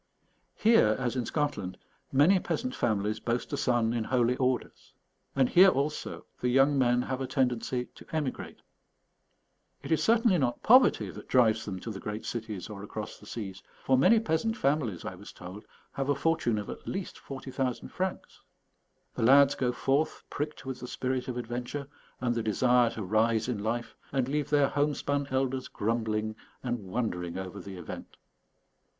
Here, 0.55 0.95
as 0.97 1.15
in 1.15 1.27
Scotland, 1.27 1.77
many 2.11 2.39
peasant 2.39 2.73
families 2.73 3.19
boast 3.19 3.53
a 3.53 3.55
son 3.57 3.93
in 3.93 4.05
holy 4.05 4.35
orders. 4.37 4.93
And 5.35 5.47
here 5.47 5.69
also, 5.69 6.25
the 6.39 6.49
young 6.49 6.75
men 6.75 7.03
have 7.03 7.21
a 7.21 7.27
tendency 7.27 7.85
to 7.93 8.07
emigrate. 8.11 8.63
It 9.83 9.91
is 9.91 10.03
certainly 10.03 10.39
not 10.39 10.63
poverty 10.63 11.11
that 11.11 11.27
drives 11.27 11.65
them 11.65 11.79
to 11.81 11.91
the 11.91 11.99
great 11.99 12.25
cities 12.25 12.67
or 12.67 12.81
across 12.81 13.19
the 13.19 13.27
seas, 13.27 13.61
for 13.83 13.95
many 13.95 14.19
peasant 14.19 14.57
families, 14.57 15.05
I 15.05 15.13
was 15.13 15.31
told, 15.31 15.65
have 15.91 16.09
a 16.09 16.15
fortune 16.15 16.57
of 16.57 16.67
at 16.67 16.87
least 16.87 17.19
40,000 17.19 17.89
francs. 17.89 18.41
The 19.13 19.21
lads 19.21 19.53
go 19.53 19.71
forth 19.71 20.23
pricked 20.31 20.65
with 20.65 20.79
the 20.79 20.87
spirit 20.87 21.27
of 21.27 21.37
adventure 21.37 21.87
and 22.19 22.33
the 22.33 22.41
desire 22.41 22.89
to 22.89 23.03
rise 23.03 23.47
in 23.47 23.59
life, 23.61 23.95
and 24.11 24.27
leave 24.27 24.49
their 24.49 24.69
homespun 24.69 25.27
elders 25.29 25.67
grumbling 25.67 26.37
and 26.63 26.79
wondering 26.87 27.37
over 27.37 27.59
the 27.59 27.77
event. 27.77 28.17